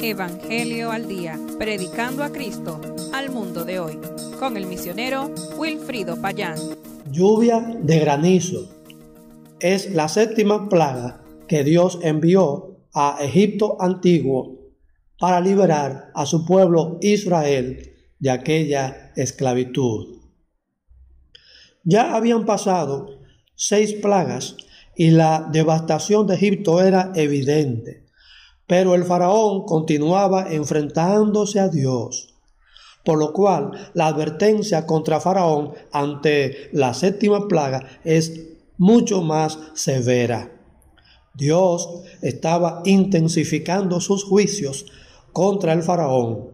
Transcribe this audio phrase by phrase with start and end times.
[0.00, 2.80] Evangelio al Día, predicando a Cristo
[3.12, 3.98] al mundo de hoy,
[4.38, 6.56] con el misionero Wilfrido Payán.
[7.10, 8.68] Lluvia de granizo
[9.58, 14.58] es la séptima plaga que Dios envió a Egipto antiguo
[15.18, 20.18] para liberar a su pueblo Israel de aquella esclavitud.
[21.82, 23.18] Ya habían pasado
[23.56, 24.56] seis plagas
[24.96, 28.07] y la devastación de Egipto era evidente.
[28.68, 32.34] Pero el faraón continuaba enfrentándose a Dios,
[33.04, 40.52] por lo cual la advertencia contra faraón ante la séptima plaga es mucho más severa.
[41.34, 41.88] Dios
[42.20, 44.86] estaba intensificando sus juicios
[45.32, 46.50] contra el faraón.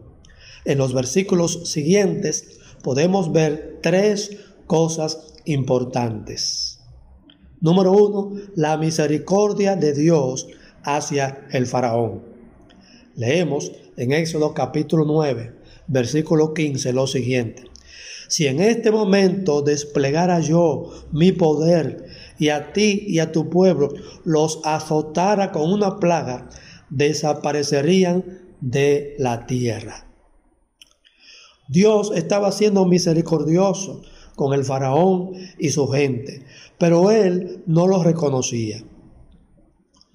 [0.63, 4.37] En los versículos siguientes podemos ver tres
[4.67, 6.79] cosas importantes.
[7.61, 10.47] Número uno, la misericordia de Dios
[10.85, 12.23] hacia el faraón.
[13.15, 15.53] Leemos en Éxodo capítulo 9,
[15.87, 17.63] versículo 15 lo siguiente.
[18.27, 22.05] Si en este momento desplegara yo mi poder
[22.39, 23.89] y a ti y a tu pueblo
[24.23, 26.49] los azotara con una plaga,
[26.89, 28.23] desaparecerían
[28.61, 30.07] de la tierra.
[31.67, 34.01] Dios estaba siendo misericordioso
[34.35, 36.45] con el faraón y su gente,
[36.77, 38.83] pero él no lo reconocía.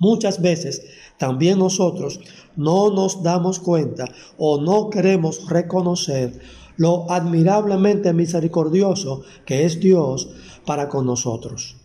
[0.01, 0.83] Muchas veces
[1.19, 2.21] también nosotros
[2.57, 4.07] no nos damos cuenta
[4.39, 6.41] o no queremos reconocer
[6.79, 10.31] lo admirablemente misericordioso que es Dios
[10.65, 11.77] para con nosotros.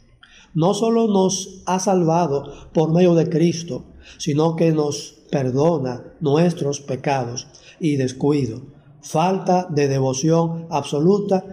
[0.54, 3.84] No solo nos ha salvado por medio de Cristo,
[4.18, 7.48] sino que nos perdona nuestros pecados
[7.82, 8.62] y descuido,
[9.02, 11.44] falta de devoción absoluta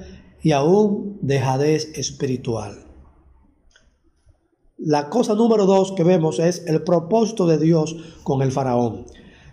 [0.41, 2.92] y aún dejadez espiritual.
[4.85, 7.95] La cosa número dos que vemos es el propósito de Dios
[8.25, 9.07] con el faraón.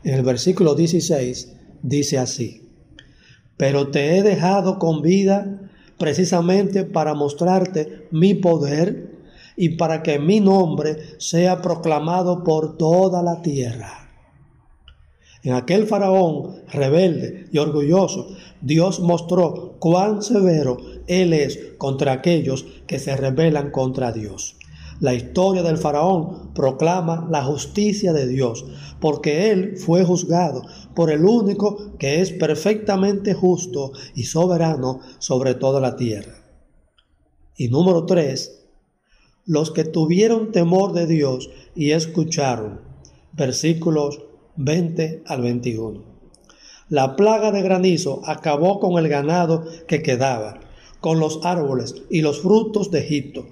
[0.03, 2.67] En el versículo 16 dice así,
[3.55, 5.69] pero te he dejado con vida
[5.99, 9.19] precisamente para mostrarte mi poder
[9.55, 14.09] y para que mi nombre sea proclamado por toda la tierra.
[15.43, 22.97] En aquel faraón rebelde y orgulloso, Dios mostró cuán severo Él es contra aquellos que
[22.97, 24.58] se rebelan contra Dios.
[24.99, 28.65] La historia del faraón proclama la justicia de Dios,
[28.99, 35.79] porque él fue juzgado por el único que es perfectamente justo y soberano sobre toda
[35.79, 36.33] la tierra.
[37.55, 38.65] Y número tres,
[39.45, 42.81] los que tuvieron temor de Dios y escucharon.
[43.31, 44.19] Versículos
[44.57, 46.03] 20 al 21.
[46.89, 50.59] La plaga de granizo acabó con el ganado que quedaba,
[50.99, 53.45] con los árboles y los frutos de Egipto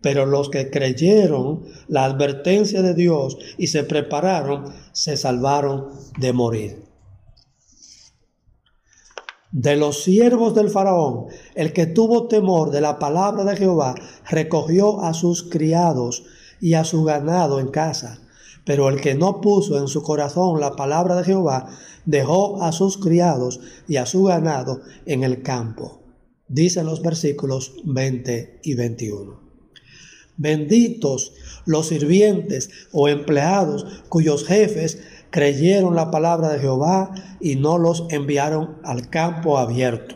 [0.00, 5.88] pero los que creyeron la advertencia de Dios y se prepararon, se salvaron
[6.18, 6.88] de morir.
[9.50, 13.94] De los siervos del faraón, el que tuvo temor de la palabra de Jehová,
[14.28, 16.24] recogió a sus criados
[16.60, 18.20] y a su ganado en casa.
[18.66, 21.70] Pero el que no puso en su corazón la palabra de Jehová,
[22.04, 26.02] dejó a sus criados y a su ganado en el campo.
[26.46, 29.47] Dicen los versículos 20 y 21.
[30.38, 31.32] Benditos
[31.66, 35.00] los sirvientes o empleados cuyos jefes
[35.30, 37.10] creyeron la palabra de Jehová
[37.40, 40.14] y no los enviaron al campo abierto.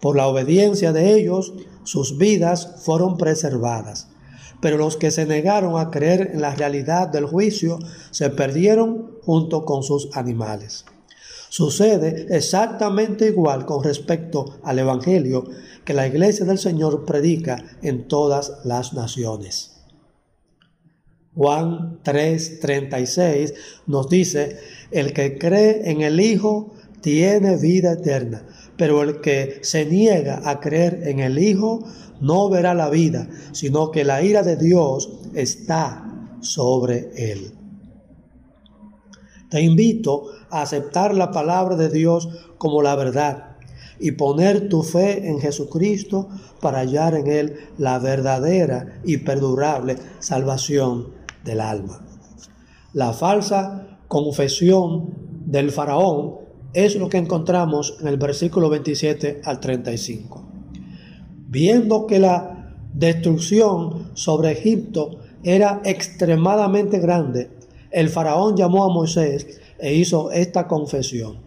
[0.00, 4.08] Por la obediencia de ellos, sus vidas fueron preservadas.
[4.60, 7.78] Pero los que se negaron a creer en la realidad del juicio
[8.10, 10.84] se perdieron junto con sus animales.
[11.48, 15.44] Sucede exactamente igual con respecto al Evangelio
[15.84, 19.72] que la iglesia del Señor predica en todas las naciones.
[21.34, 23.54] Juan 3:36
[23.86, 24.58] nos dice,
[24.90, 30.60] el que cree en el Hijo tiene vida eterna, pero el que se niega a
[30.60, 31.84] creer en el Hijo
[32.20, 37.54] no verá la vida, sino que la ira de Dios está sobre él.
[39.50, 42.28] Te invito a aceptar la palabra de Dios
[42.58, 43.51] como la verdad
[44.02, 46.28] y poner tu fe en Jesucristo
[46.60, 51.12] para hallar en Él la verdadera y perdurable salvación
[51.44, 52.04] del alma.
[52.92, 55.14] La falsa confesión
[55.46, 56.34] del faraón
[56.74, 60.48] es lo que encontramos en el versículo 27 al 35.
[61.48, 67.50] Viendo que la destrucción sobre Egipto era extremadamente grande,
[67.92, 71.40] el faraón llamó a Moisés e hizo esta confesión.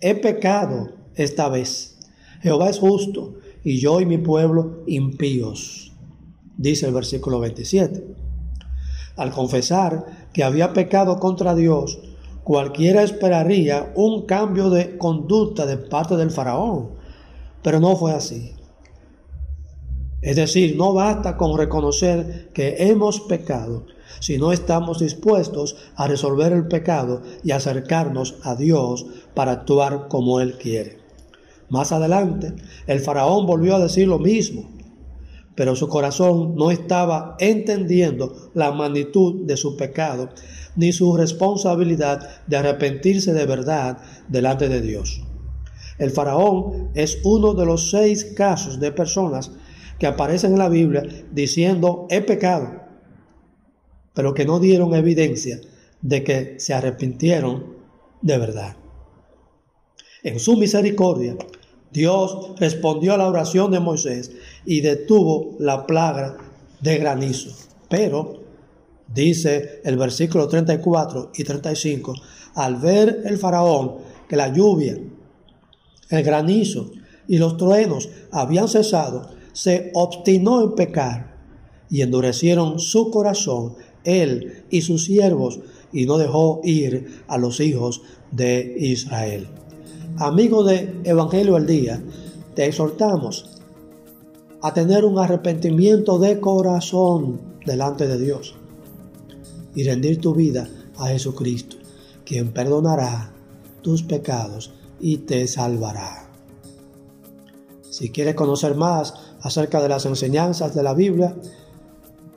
[0.00, 1.95] He pecado esta vez.
[2.42, 3.34] Jehová es justo
[3.64, 5.92] y yo y mi pueblo impíos.
[6.56, 8.04] Dice el versículo 27.
[9.16, 11.98] Al confesar que había pecado contra Dios,
[12.44, 16.90] cualquiera esperaría un cambio de conducta de parte del faraón,
[17.62, 18.52] pero no fue así.
[20.22, 23.86] Es decir, no basta con reconocer que hemos pecado,
[24.20, 30.40] si no estamos dispuestos a resolver el pecado y acercarnos a Dios para actuar como
[30.40, 31.05] Él quiere.
[31.68, 32.54] Más adelante,
[32.86, 34.70] el faraón volvió a decir lo mismo,
[35.56, 40.28] pero su corazón no estaba entendiendo la magnitud de su pecado
[40.76, 43.98] ni su responsabilidad de arrepentirse de verdad
[44.28, 45.22] delante de Dios.
[45.98, 49.50] El faraón es uno de los seis casos de personas
[49.98, 51.02] que aparecen en la Biblia
[51.32, 52.82] diciendo he pecado,
[54.14, 55.58] pero que no dieron evidencia
[56.02, 57.76] de que se arrepintieron
[58.20, 58.76] de verdad.
[60.22, 61.36] En su misericordia,
[61.96, 64.30] Dios respondió a la oración de Moisés
[64.66, 66.36] y detuvo la plaga
[66.78, 67.56] de granizo.
[67.88, 68.42] Pero,
[69.14, 72.14] dice el versículo 34 y 35,
[72.54, 73.94] al ver el faraón
[74.28, 74.98] que la lluvia,
[76.10, 76.90] el granizo
[77.26, 81.34] y los truenos habían cesado, se obstinó en pecar
[81.88, 85.60] y endurecieron su corazón, él y sus siervos,
[85.94, 88.02] y no dejó ir a los hijos
[88.32, 89.48] de Israel.
[90.18, 92.02] Amigo de Evangelio al Día,
[92.54, 93.50] te exhortamos
[94.62, 98.54] a tener un arrepentimiento de corazón delante de Dios
[99.74, 100.66] y rendir tu vida
[100.96, 101.76] a Jesucristo,
[102.24, 103.30] quien perdonará
[103.82, 106.30] tus pecados y te salvará.
[107.82, 111.36] Si quieres conocer más acerca de las enseñanzas de la Biblia,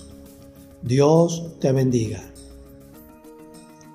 [0.82, 2.29] Dios te bendiga.